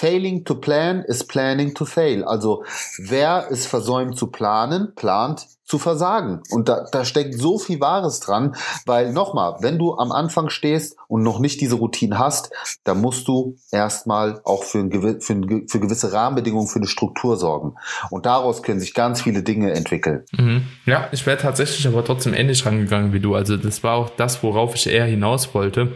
[0.00, 2.24] failing to plan is planning to fail.
[2.24, 2.64] Also
[2.98, 6.40] wer es versäumt zu planen, plant zu versagen.
[6.50, 10.96] Und da, da steckt so viel Wahres dran, weil nochmal, wenn du am Anfang stehst
[11.06, 12.50] und noch nicht diese Routine hast,
[12.82, 17.36] dann musst du erstmal auch für, ein, für, ein, für gewisse Rahmenbedingungen, für eine Struktur
[17.36, 17.76] sorgen.
[18.10, 20.24] Und daraus können sich ganz viele Dinge entwickeln.
[20.32, 20.62] Mhm.
[20.86, 23.34] Ja, ich wäre tatsächlich aber trotzdem ähnlich rangegangen wie du.
[23.34, 25.92] Also das war auch das, worauf ich eher hinaus wollte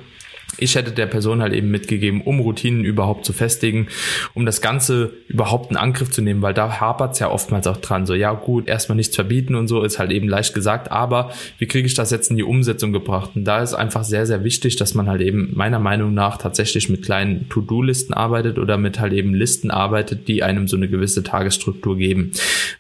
[0.59, 3.89] ich hätte der Person halt eben mitgegeben, um Routinen überhaupt zu festigen,
[4.35, 7.77] um das Ganze überhaupt in Angriff zu nehmen, weil da hapert es ja oftmals auch
[7.77, 8.07] dran.
[8.07, 11.67] So, ja gut, erstmal nichts verbieten und so, ist halt eben leicht gesagt, aber wie
[11.67, 13.31] kriege ich das jetzt in die Umsetzung gebracht?
[13.35, 16.89] Und da ist einfach sehr, sehr wichtig, dass man halt eben meiner Meinung nach tatsächlich
[16.89, 21.23] mit kleinen To-Do-Listen arbeitet oder mit halt eben Listen arbeitet, die einem so eine gewisse
[21.23, 22.33] Tagesstruktur geben.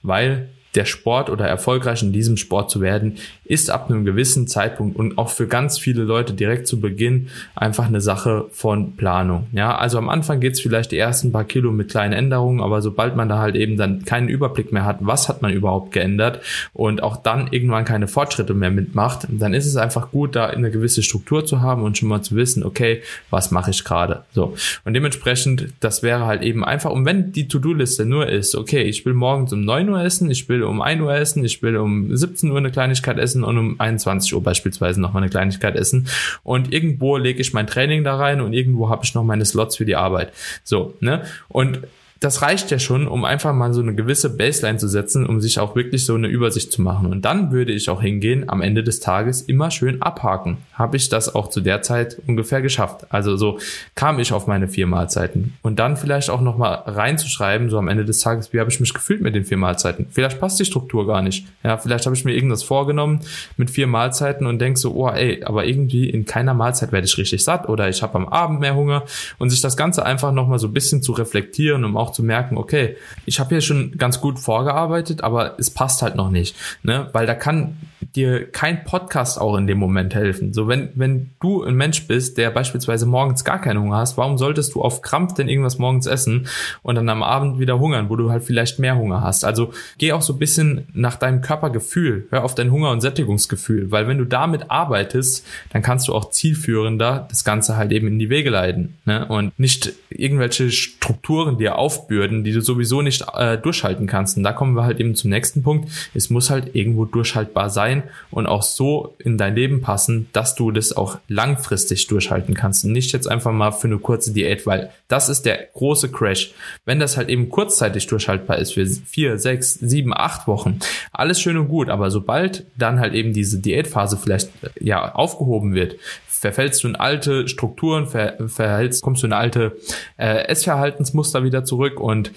[0.02, 4.96] Weil der Sport oder erfolgreich in diesem Sport zu werden, ist ab einem gewissen Zeitpunkt
[4.96, 9.46] und auch für ganz viele Leute direkt zu Beginn einfach eine Sache von Planung.
[9.52, 13.16] Ja, also am Anfang geht's vielleicht die ersten paar Kilo mit kleinen Änderungen, aber sobald
[13.16, 16.40] man da halt eben dann keinen Überblick mehr hat, was hat man überhaupt geändert
[16.72, 20.70] und auch dann irgendwann keine Fortschritte mehr mitmacht, dann ist es einfach gut, da eine
[20.70, 24.24] gewisse Struktur zu haben und schon mal zu wissen, okay, was mache ich gerade?
[24.32, 24.54] So.
[24.84, 29.04] Und dementsprechend, das wäre halt eben einfach, und wenn die To-Do-Liste nur ist, okay, ich
[29.04, 32.14] will morgens um 9 Uhr essen, ich will um 1 Uhr essen, ich will um
[32.14, 36.08] 17 Uhr eine Kleinigkeit essen und um 21 Uhr beispielsweise nochmal eine Kleinigkeit essen.
[36.42, 39.76] Und irgendwo lege ich mein Training da rein und irgendwo habe ich noch meine Slots
[39.76, 40.32] für die Arbeit.
[40.64, 41.22] So, ne?
[41.48, 41.80] Und
[42.20, 45.58] das reicht ja schon, um einfach mal so eine gewisse Baseline zu setzen, um sich
[45.58, 47.06] auch wirklich so eine Übersicht zu machen.
[47.06, 50.58] Und dann würde ich auch hingehen, am Ende des Tages immer schön abhaken.
[50.72, 53.06] Habe ich das auch zu der Zeit ungefähr geschafft.
[53.10, 53.58] Also so
[53.94, 55.54] kam ich auf meine vier Mahlzeiten.
[55.62, 58.94] Und dann vielleicht auch nochmal reinzuschreiben, so am Ende des Tages, wie habe ich mich
[58.94, 60.06] gefühlt mit den vier Mahlzeiten?
[60.10, 61.46] Vielleicht passt die Struktur gar nicht.
[61.62, 63.20] Ja, vielleicht habe ich mir irgendwas vorgenommen
[63.56, 67.18] mit vier Mahlzeiten und denk so, oh ey, aber irgendwie in keiner Mahlzeit werde ich
[67.18, 69.04] richtig satt oder ich habe am Abend mehr Hunger
[69.38, 72.56] und sich das Ganze einfach nochmal so ein bisschen zu reflektieren, um auch zu merken,
[72.56, 77.08] okay, ich habe hier schon ganz gut vorgearbeitet, aber es passt halt noch nicht, ne?
[77.12, 77.76] Weil da kann
[78.16, 80.52] dir kein Podcast auch in dem Moment helfen.
[80.52, 84.38] So, wenn, wenn du ein Mensch bist, der beispielsweise morgens gar keinen Hunger hast, warum
[84.38, 86.46] solltest du auf Krampf denn irgendwas morgens essen
[86.82, 89.44] und dann am Abend wieder hungern, wo du halt vielleicht mehr Hunger hast?
[89.44, 93.90] Also geh auch so ein bisschen nach deinem Körpergefühl, hör auf dein Hunger- und Sättigungsgefühl,
[93.90, 98.18] weil wenn du damit arbeitest, dann kannst du auch zielführender das Ganze halt eben in
[98.20, 99.26] die Wege leiten ne?
[99.26, 104.36] und nicht irgendwelche Strukturen dir aufbürden, die du sowieso nicht äh, durchhalten kannst.
[104.36, 105.88] Und da kommen wir halt eben zum nächsten Punkt.
[106.14, 110.70] Es muss halt irgendwo durchhaltbar sein und auch so in dein Leben passen, dass du
[110.70, 114.90] das auch langfristig durchhalten kannst und nicht jetzt einfach mal für eine kurze Diät, weil
[115.08, 116.52] das ist der große Crash.
[116.84, 120.78] Wenn das halt eben kurzzeitig durchhaltbar ist für vier, sechs, sieben, acht Wochen,
[121.12, 125.96] alles schön und gut, aber sobald dann halt eben diese Diätphase vielleicht ja aufgehoben wird,
[126.44, 129.78] verfällst du in alte Strukturen, ver, verhältst, kommst du in alte
[130.18, 132.32] äh, Essverhaltensmuster wieder zurück und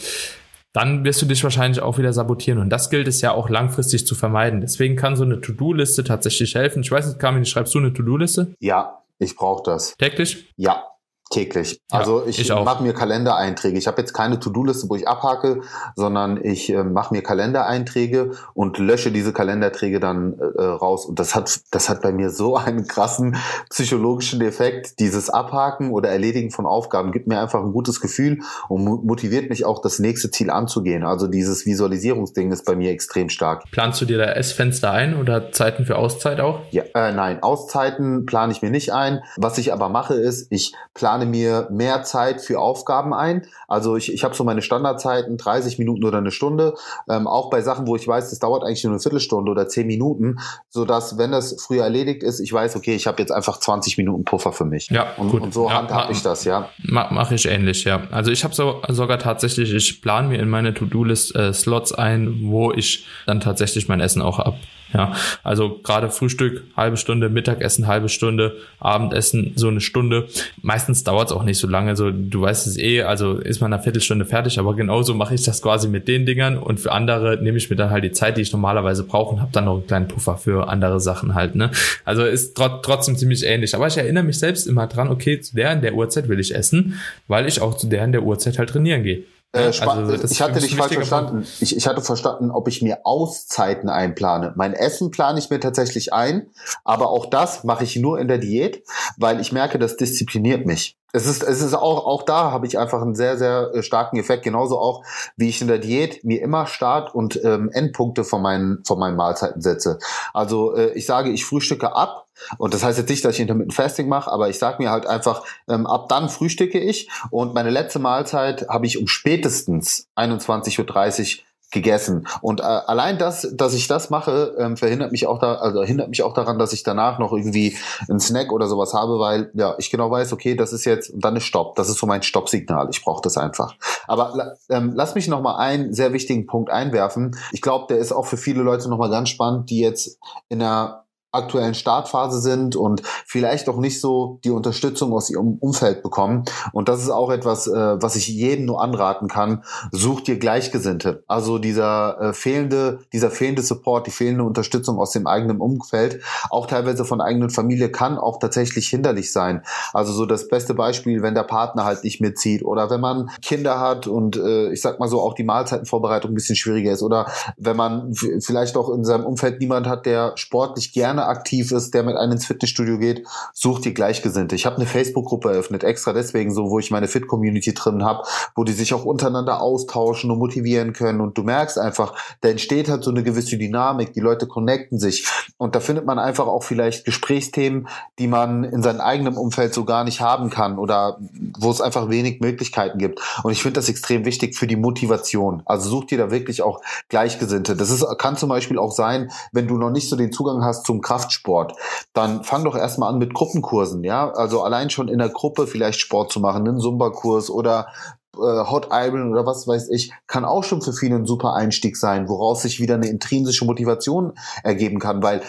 [0.78, 2.60] dann wirst du dich wahrscheinlich auch wieder sabotieren.
[2.60, 4.62] Und das gilt es ja auch langfristig zu vermeiden.
[4.62, 6.84] Deswegen kann so eine To-Do-Liste tatsächlich helfen.
[6.84, 8.54] Ich weiß nicht, Carmen, schreibst du eine To-Do-Liste?
[8.60, 9.98] Ja, ich brauche das.
[9.98, 10.54] Täglich?
[10.56, 10.84] Ja,
[11.30, 11.82] Täglich.
[11.92, 13.78] Ja, also ich, ich mache mir Kalendereinträge.
[13.78, 15.62] Ich habe jetzt keine To-Do-Liste, wo ich abhake,
[15.96, 21.06] sondern ich äh, mache mir Kalendereinträge und lösche diese Kalenderträge dann äh, raus.
[21.06, 23.36] Und das hat, das hat bei mir so einen krassen
[23.70, 25.00] psychologischen Effekt.
[25.00, 29.66] Dieses Abhaken oder Erledigen von Aufgaben gibt mir einfach ein gutes Gefühl und motiviert mich
[29.66, 31.04] auch, das nächste Ziel anzugehen.
[31.04, 33.64] Also dieses Visualisierungsding ist bei mir extrem stark.
[33.72, 36.62] Planst du dir da Essfenster ein oder Zeiten für Auszeit auch?
[36.72, 39.22] Ja, äh, nein, Auszeiten plane ich mir nicht ein.
[39.38, 43.46] Was ich aber mache, ist, ich plane plane mir mehr Zeit für Aufgaben ein.
[43.68, 46.76] Also ich, ich habe so meine Standardzeiten, 30 Minuten oder eine Stunde.
[47.10, 49.88] Ähm, auch bei Sachen, wo ich weiß, das dauert eigentlich nur eine Viertelstunde oder 10
[49.88, 50.38] Minuten,
[50.70, 54.24] sodass, wenn das früher erledigt ist, ich weiß, okay, ich habe jetzt einfach 20 Minuten
[54.24, 54.90] Puffer für mich.
[54.90, 55.42] Ja, und, gut.
[55.42, 56.70] und so ja, handhabe ich das, ja.
[56.84, 58.04] Mache mach ich ähnlich, ja.
[58.12, 62.42] Also ich habe so, sogar tatsächlich, ich plane mir in meine To-Do-List äh, Slots ein,
[62.44, 64.56] wo ich dann tatsächlich mein Essen auch ab
[64.94, 70.28] ja, also gerade Frühstück halbe Stunde, Mittagessen halbe Stunde, Abendessen so eine Stunde.
[70.62, 71.96] Meistens dauert es auch nicht so lange.
[71.96, 74.60] So du weißt es eh, also ist man eine Viertelstunde fertig.
[74.60, 77.76] Aber genauso mache ich das quasi mit den Dingern und für andere nehme ich mir
[77.76, 80.38] dann halt die Zeit, die ich normalerweise brauche und habe dann noch einen kleinen Puffer
[80.38, 81.56] für andere Sachen halt.
[81.56, 81.72] Ne,
[82.06, 83.76] also ist tr trotzdem ziemlich ähnlich.
[83.76, 85.10] Aber ich erinnere mich selbst immer dran.
[85.10, 88.12] Okay, zu der in der Uhrzeit will ich essen, weil ich auch zu der in
[88.14, 89.24] der Uhrzeit halt trainieren gehe.
[89.58, 91.46] Äh, also, ich hatte dich falsch verstanden.
[91.60, 94.54] Ich, ich hatte verstanden, ob ich mir Auszeiten einplane.
[94.56, 96.48] Mein Essen plane ich mir tatsächlich ein,
[96.84, 98.84] aber auch das mache ich nur in der Diät,
[99.18, 100.98] weil ich merke, das diszipliniert mich.
[101.14, 104.18] Es ist, es ist auch, auch da habe ich einfach einen sehr, sehr äh, starken
[104.18, 104.44] Effekt.
[104.44, 105.04] Genauso auch,
[105.38, 109.16] wie ich in der Diät mir immer Start- und ähm, Endpunkte von meinen, von meinen
[109.16, 110.00] Mahlzeiten setze.
[110.34, 112.27] Also äh, ich sage, ich frühstücke ab,
[112.58, 115.06] und das heißt jetzt nicht, dass ich Intermittent Fasting mache, aber ich sage mir halt
[115.06, 120.80] einfach, ähm, ab dann frühstücke ich und meine letzte Mahlzeit habe ich um spätestens 21.30
[120.80, 122.28] Uhr gegessen.
[122.42, 126.10] Und äh, allein das, dass ich das mache, ähm, verhindert mich auch da, also hindert
[126.10, 129.76] mich auch daran, dass ich danach noch irgendwie einen Snack oder sowas habe, weil ja
[129.78, 131.76] ich genau weiß, okay, das ist jetzt und dann ist Stopp.
[131.76, 132.88] Das ist so mein Stoppsignal.
[132.92, 133.76] Ich brauche das einfach.
[134.08, 137.36] Aber ähm, lass mich noch mal einen sehr wichtigen Punkt einwerfen.
[137.52, 140.62] Ich glaube, der ist auch für viele Leute noch mal ganz spannend, die jetzt in
[140.62, 141.07] einer
[141.38, 146.44] aktuellen Startphase sind und vielleicht auch nicht so die Unterstützung aus ihrem Umfeld bekommen.
[146.74, 149.64] Und das ist auch etwas, äh, was ich jedem nur anraten kann.
[149.92, 151.24] Such dir Gleichgesinnte.
[151.28, 156.68] Also dieser äh, fehlende, dieser fehlende Support, die fehlende Unterstützung aus dem eigenen Umfeld, auch
[156.68, 159.64] teilweise von eigenen Familie, kann auch tatsächlich hinderlich sein.
[159.94, 163.80] Also so das beste Beispiel, wenn der Partner halt nicht mitzieht oder wenn man Kinder
[163.80, 167.28] hat und äh, ich sag mal so auch die Mahlzeitenvorbereitung ein bisschen schwieriger ist oder
[167.58, 172.04] wenn man vielleicht auch in seinem Umfeld niemand hat, der sportlich gerne aktiv ist, der
[172.04, 174.56] mit einem ins Fitnessstudio geht, such dir Gleichgesinnte.
[174.56, 178.24] Ich habe eine Facebook-Gruppe eröffnet, extra deswegen so, wo ich meine Fit-Community drin habe,
[178.56, 181.22] wo die sich auch untereinander austauschen und motivieren können.
[181.22, 185.28] Und du merkst einfach, da entsteht halt so eine gewisse Dynamik, die Leute connecten sich.
[185.58, 187.88] Und da findet man einfach auch vielleicht Gesprächsthemen,
[188.20, 191.18] die man in seinem eigenen Umfeld so gar nicht haben kann oder
[191.60, 193.22] wo es einfach wenig Möglichkeiten gibt.
[193.44, 195.64] Und ich finde das extrem wichtig für die Motivation.
[195.66, 197.76] Also such dir da wirklich auch Gleichgesinnte.
[197.76, 200.86] Das ist, kann zum Beispiel auch sein, wenn du noch nicht so den Zugang hast
[200.86, 201.74] zum Kraft Kraftsport,
[202.14, 204.30] dann fang doch erstmal an mit Gruppenkursen, ja?
[204.32, 207.88] Also allein schon in der Gruppe vielleicht Sport zu machen, einen Zumba-Kurs oder
[208.36, 211.98] äh, Hot Iron oder was weiß ich, kann auch schon für viele ein super Einstieg
[211.98, 215.42] sein, woraus sich wieder eine intrinsische Motivation ergeben kann, weil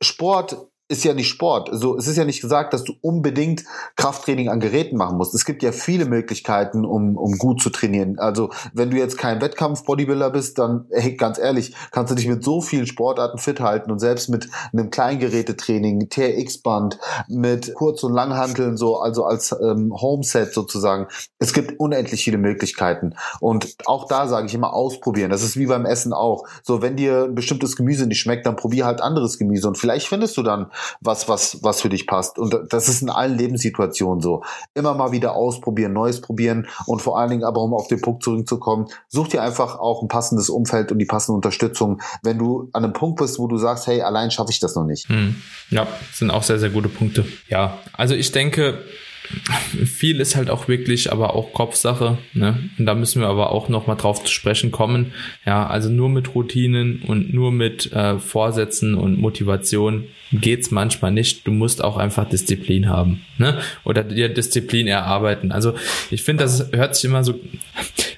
[0.00, 1.70] Sport ist ja nicht Sport.
[1.70, 3.64] Also es ist ja nicht gesagt, dass du unbedingt
[3.96, 5.34] Krafttraining an Geräten machen musst.
[5.34, 8.18] Es gibt ja viele Möglichkeiten, um, um gut zu trainieren.
[8.18, 12.44] Also wenn du jetzt kein Wettkampf-Bodybuilder bist, dann, hey, ganz ehrlich, kannst du dich mit
[12.44, 18.76] so vielen Sportarten fit halten und selbst mit einem Kleingerätetraining, TRX-Band, mit Kurz- und Langhanteln,
[18.76, 21.06] so, also als ähm, Homeset sozusagen.
[21.38, 23.14] Es gibt unendlich viele Möglichkeiten.
[23.40, 25.30] Und auch da sage ich immer ausprobieren.
[25.30, 26.44] Das ist wie beim Essen auch.
[26.62, 29.68] So, wenn dir ein bestimmtes Gemüse nicht schmeckt, dann probier halt anderes Gemüse.
[29.68, 32.38] Und vielleicht findest du dann was, was, was für dich passt.
[32.38, 34.42] Und das ist in allen Lebenssituationen so.
[34.74, 38.22] Immer mal wieder ausprobieren, Neues probieren und vor allen Dingen aber, um auf den Punkt
[38.22, 42.84] zurückzukommen, such dir einfach auch ein passendes Umfeld und die passende Unterstützung, wenn du an
[42.84, 45.08] einem Punkt bist, wo du sagst, hey, allein schaffe ich das noch nicht.
[45.08, 45.36] Hm.
[45.70, 47.24] Ja, sind auch sehr, sehr gute Punkte.
[47.48, 48.84] Ja, also ich denke,
[49.84, 52.18] viel ist halt auch wirklich aber auch Kopfsache.
[52.34, 52.70] Ne?
[52.78, 55.12] Und da müssen wir aber auch nochmal drauf zu sprechen kommen.
[55.46, 61.46] Ja, also nur mit Routinen und nur mit äh, Vorsätzen und Motivation geht's manchmal nicht.
[61.46, 63.22] Du musst auch einfach Disziplin haben.
[63.38, 63.58] Ne?
[63.84, 65.52] Oder dir Disziplin erarbeiten.
[65.52, 65.74] Also
[66.10, 67.38] ich finde, das hört sich immer so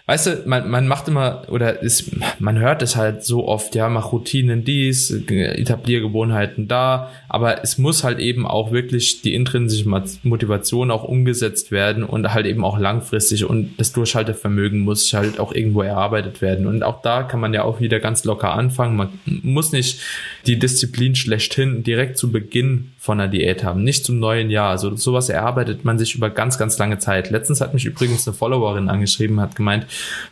[0.06, 3.88] weißt du, man, man macht immer, oder ist, man hört es halt so oft, ja,
[3.88, 9.88] mach Routinen dies, etablier Gewohnheiten da, aber es muss halt eben auch wirklich die intrinsische
[10.22, 15.52] Motivation auch umgesetzt werden und halt eben auch langfristig und das Durchhaltevermögen muss halt auch
[15.52, 16.68] irgendwo erarbeitet werden.
[16.68, 18.94] Und auch da kann man ja auch wieder ganz locker anfangen.
[18.94, 20.00] Man muss nicht
[20.46, 24.70] die Disziplin schlechthin direkt zu Beginn von einer Diät haben, nicht zum neuen Jahr.
[24.70, 27.30] Also sowas erarbeitet man sich über ganz, ganz lange Zeit.
[27.30, 29.86] Letztens hat mich übrigens eine Followerin angeschrieben, hat gemeint,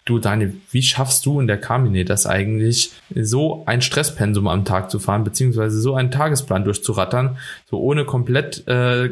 [0.04, 4.90] du Daniel, wie schaffst du in der Carmine das eigentlich, so ein Stresspensum am Tag
[4.90, 9.10] zu fahren, beziehungsweise so einen Tagesplan durchzurattern, so ohne komplett äh,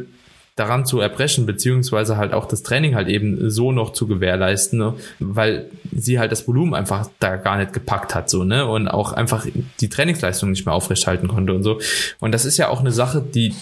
[0.57, 4.95] daran zu erbrechen, beziehungsweise halt auch das Training halt eben so noch zu gewährleisten, ne?
[5.19, 9.13] weil sie halt das Volumen einfach da gar nicht gepackt hat, so, ne, und auch
[9.13, 9.47] einfach
[9.81, 11.81] die Trainingsleistung nicht mehr aufrechthalten konnte und so.
[12.19, 13.55] Und das ist ja auch eine Sache, die,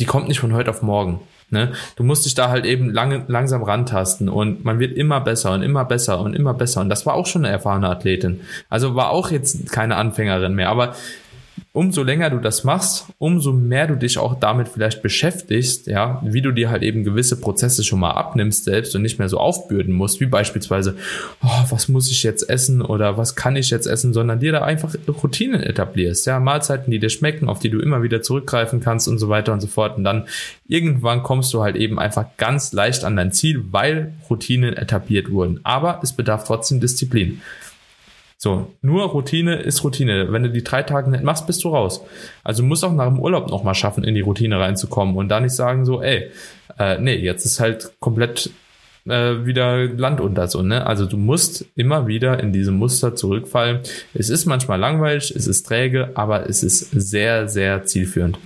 [0.00, 1.20] die kommt nicht von heute auf morgen.
[1.50, 1.72] Ne?
[1.94, 5.62] Du musst dich da halt eben lang, langsam rantasten und man wird immer besser und
[5.62, 6.80] immer besser und immer besser.
[6.80, 8.40] Und das war auch schon eine erfahrene Athletin.
[8.68, 10.96] Also war auch jetzt keine Anfängerin mehr, aber
[11.74, 16.40] umso länger du das machst, umso mehr du dich auch damit vielleicht beschäftigst, ja, wie
[16.40, 19.92] du dir halt eben gewisse Prozesse schon mal abnimmst selbst und nicht mehr so aufbürden
[19.92, 20.96] musst, wie beispielsweise,
[21.42, 24.62] oh, was muss ich jetzt essen oder was kann ich jetzt essen, sondern dir da
[24.62, 29.08] einfach Routinen etablierst, ja, Mahlzeiten, die dir schmecken, auf die du immer wieder zurückgreifen kannst
[29.08, 29.96] und so weiter und so fort.
[29.96, 30.28] Und dann
[30.68, 35.58] irgendwann kommst du halt eben einfach ganz leicht an dein Ziel, weil Routinen etabliert wurden.
[35.64, 37.42] Aber es bedarf trotzdem Disziplin.
[38.44, 40.30] So, nur Routine ist Routine.
[40.30, 42.02] Wenn du die drei Tage nicht machst, bist du raus.
[42.42, 45.40] Also du musst auch nach dem Urlaub nochmal schaffen, in die Routine reinzukommen und da
[45.40, 46.30] nicht sagen so, ey,
[46.78, 48.50] äh, nee, jetzt ist halt komplett
[49.06, 50.86] äh, wieder Land unter so, ne?
[50.86, 53.80] Also du musst immer wieder in diese Muster zurückfallen.
[54.12, 58.38] Es ist manchmal langweilig, es ist träge, aber es ist sehr, sehr zielführend.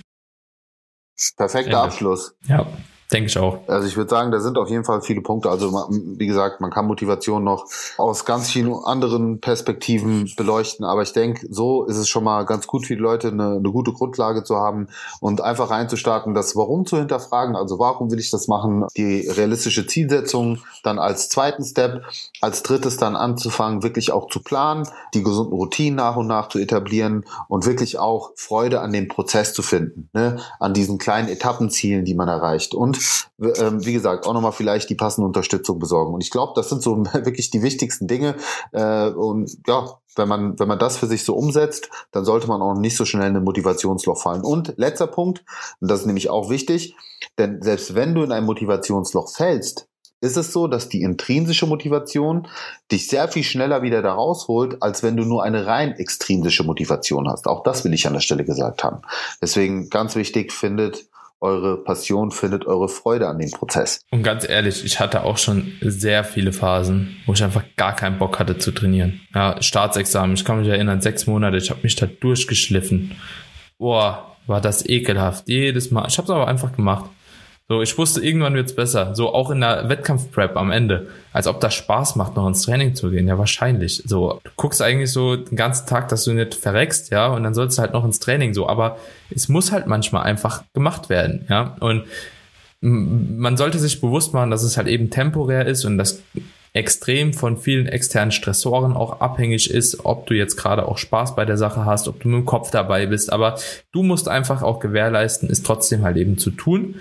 [1.36, 1.80] Perfekter Ende.
[1.80, 2.36] Abschluss.
[2.46, 2.68] Ja.
[3.10, 3.60] Denke ich auch.
[3.66, 5.48] Also ich würde sagen, da sind auf jeden Fall viele Punkte.
[5.48, 7.64] Also wie gesagt, man kann Motivation noch
[7.96, 10.84] aus ganz vielen anderen Perspektiven beleuchten.
[10.84, 13.70] Aber ich denke, so ist es schon mal ganz gut für die Leute, eine, eine
[13.70, 14.88] gute Grundlage zu haben
[15.20, 17.56] und einfach reinzustarten, das Warum zu hinterfragen.
[17.56, 18.84] Also warum will ich das machen?
[18.94, 22.02] Die realistische Zielsetzung dann als zweiten Step.
[22.42, 26.58] Als drittes dann anzufangen, wirklich auch zu planen, die gesunden Routinen nach und nach zu
[26.58, 30.40] etablieren und wirklich auch Freude an dem Prozess zu finden, ne?
[30.60, 32.74] an diesen kleinen Etappenzielen, die man erreicht.
[32.74, 32.97] Und
[33.40, 36.14] ähm, wie gesagt, auch nochmal vielleicht die passende Unterstützung besorgen.
[36.14, 38.36] Und ich glaube, das sind so wirklich die wichtigsten Dinge.
[38.72, 42.60] Äh, und ja, wenn man, wenn man das für sich so umsetzt, dann sollte man
[42.60, 44.42] auch nicht so schnell in ein Motivationsloch fallen.
[44.42, 45.44] Und letzter Punkt,
[45.80, 46.94] und das ist nämlich auch wichtig,
[47.38, 49.88] denn selbst wenn du in ein Motivationsloch fällst,
[50.20, 52.48] ist es so, dass die intrinsische Motivation
[52.90, 57.28] dich sehr viel schneller wieder da rausholt, als wenn du nur eine rein extrinsische Motivation
[57.28, 57.46] hast.
[57.46, 59.02] Auch das will ich an der Stelle gesagt haben.
[59.40, 61.06] Deswegen ganz wichtig, findet
[61.40, 64.00] eure Passion, findet eure Freude an dem Prozess.
[64.10, 68.18] Und ganz ehrlich, ich hatte auch schon sehr viele Phasen, wo ich einfach gar keinen
[68.18, 69.20] Bock hatte zu trainieren.
[69.34, 73.16] Ja, Staatsexamen, ich kann mich erinnern, sechs Monate, ich habe mich da durchgeschliffen.
[73.78, 75.48] Boah, war das ekelhaft.
[75.48, 76.06] Jedes Mal.
[76.08, 77.10] Ich habe es aber einfach gemacht.
[77.70, 79.14] So, ich wusste, irgendwann wird's besser.
[79.14, 81.08] So, auch in der Wettkampfprep am Ende.
[81.34, 83.28] Als ob das Spaß macht, noch ins Training zu gehen.
[83.28, 84.02] Ja, wahrscheinlich.
[84.06, 87.52] So, du guckst eigentlich so den ganzen Tag, dass du nicht verreckst, ja, und dann
[87.52, 88.70] sollst du halt noch ins Training so.
[88.70, 88.96] Aber
[89.28, 91.76] es muss halt manchmal einfach gemacht werden, ja.
[91.80, 92.04] Und
[92.80, 96.22] man sollte sich bewusst machen, dass es halt eben temporär ist und das
[96.72, 101.44] extrem von vielen externen Stressoren auch abhängig ist, ob du jetzt gerade auch Spaß bei
[101.44, 103.30] der Sache hast, ob du mit dem Kopf dabei bist.
[103.32, 103.56] Aber
[103.92, 106.94] du musst einfach auch gewährleisten, es trotzdem halt eben zu tun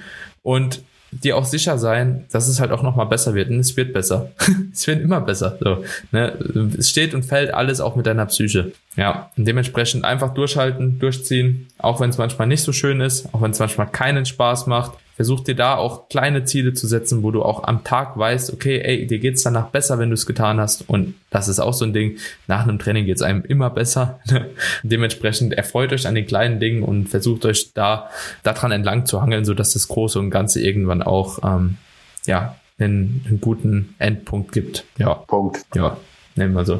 [0.48, 0.82] und
[1.12, 3.50] dir auch sicher sein, dass es halt auch nochmal besser wird.
[3.50, 4.32] Und es wird besser.
[4.74, 5.58] es wird immer besser.
[5.60, 5.84] So,
[6.14, 6.38] ne?
[6.78, 8.72] Es steht und fällt alles auch mit deiner Psyche.
[8.98, 13.42] Ja, und dementsprechend einfach durchhalten, durchziehen, auch wenn es manchmal nicht so schön ist, auch
[13.42, 14.98] wenn es manchmal keinen Spaß macht.
[15.16, 18.80] Versuch dir da auch kleine Ziele zu setzen, wo du auch am Tag weißt, okay,
[18.80, 20.90] ey, dir geht's danach besser, wenn du es getan hast.
[20.90, 22.18] Und das ist auch so ein Ding.
[22.48, 24.20] Nach einem Training geht's einem immer besser.
[24.84, 28.10] Dementsprechend erfreut euch an den kleinen Dingen und versucht euch da
[28.44, 31.78] daran entlang zu hangeln, so dass das Große und Ganze irgendwann auch ähm,
[32.26, 34.86] ja einen, einen guten Endpunkt gibt.
[34.98, 35.16] Ja.
[35.16, 35.66] Punkt.
[35.76, 35.98] Ja.
[36.38, 36.80] Nehmen wir so.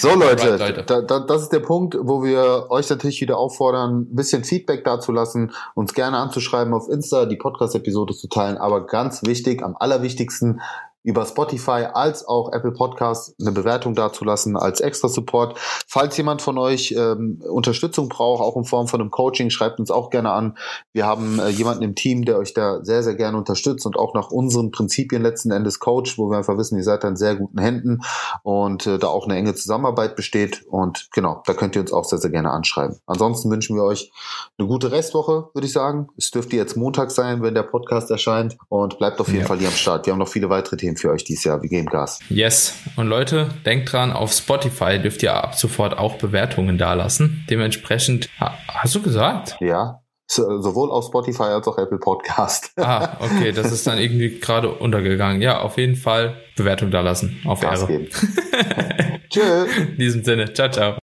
[0.00, 0.84] so Leute, Leute.
[0.84, 4.84] Da, da, das ist der Punkt, wo wir euch natürlich wieder auffordern, ein bisschen Feedback
[4.84, 10.60] dazulassen, uns gerne anzuschreiben auf Insta, die Podcast-Episode zu teilen, aber ganz wichtig, am allerwichtigsten,
[11.04, 15.58] über Spotify als auch Apple Podcasts eine Bewertung dazulassen als extra Support.
[15.86, 19.90] Falls jemand von euch ähm, Unterstützung braucht, auch in Form von einem Coaching, schreibt uns
[19.90, 20.56] auch gerne an.
[20.92, 24.14] Wir haben äh, jemanden im Team, der euch da sehr, sehr gerne unterstützt und auch
[24.14, 27.36] nach unseren Prinzipien letzten Endes coacht, wo wir einfach wissen, ihr seid da in sehr
[27.36, 28.00] guten Händen
[28.42, 30.64] und äh, da auch eine enge Zusammenarbeit besteht.
[30.70, 32.96] Und genau, da könnt ihr uns auch sehr, sehr gerne anschreiben.
[33.06, 34.10] Ansonsten wünschen wir euch
[34.58, 36.08] eine gute Restwoche, würde ich sagen.
[36.16, 39.46] Es dürfte jetzt Montag sein, wenn der Podcast erscheint und bleibt auf jeden ja.
[39.46, 40.06] Fall hier am Start.
[40.06, 41.62] Wir haben noch viele weitere Themen Themen für euch dieses Jahr.
[41.62, 42.20] Wir geben Gas.
[42.28, 42.74] Yes.
[42.96, 47.44] Und Leute, denkt dran, auf Spotify dürft ihr ab sofort auch Bewertungen dalassen.
[47.50, 49.56] Dementsprechend, hast du gesagt?
[49.60, 50.00] Ja.
[50.26, 52.72] Sowohl auf Spotify als auch Apple Podcast.
[52.78, 55.42] ah, okay, das ist dann irgendwie gerade untergegangen.
[55.42, 57.42] Ja, auf jeden Fall Bewertung dalassen.
[57.44, 58.06] Auf Gas Ehre.
[59.28, 59.76] Tschüss.
[59.76, 60.96] In diesem Sinne, ciao, ciao.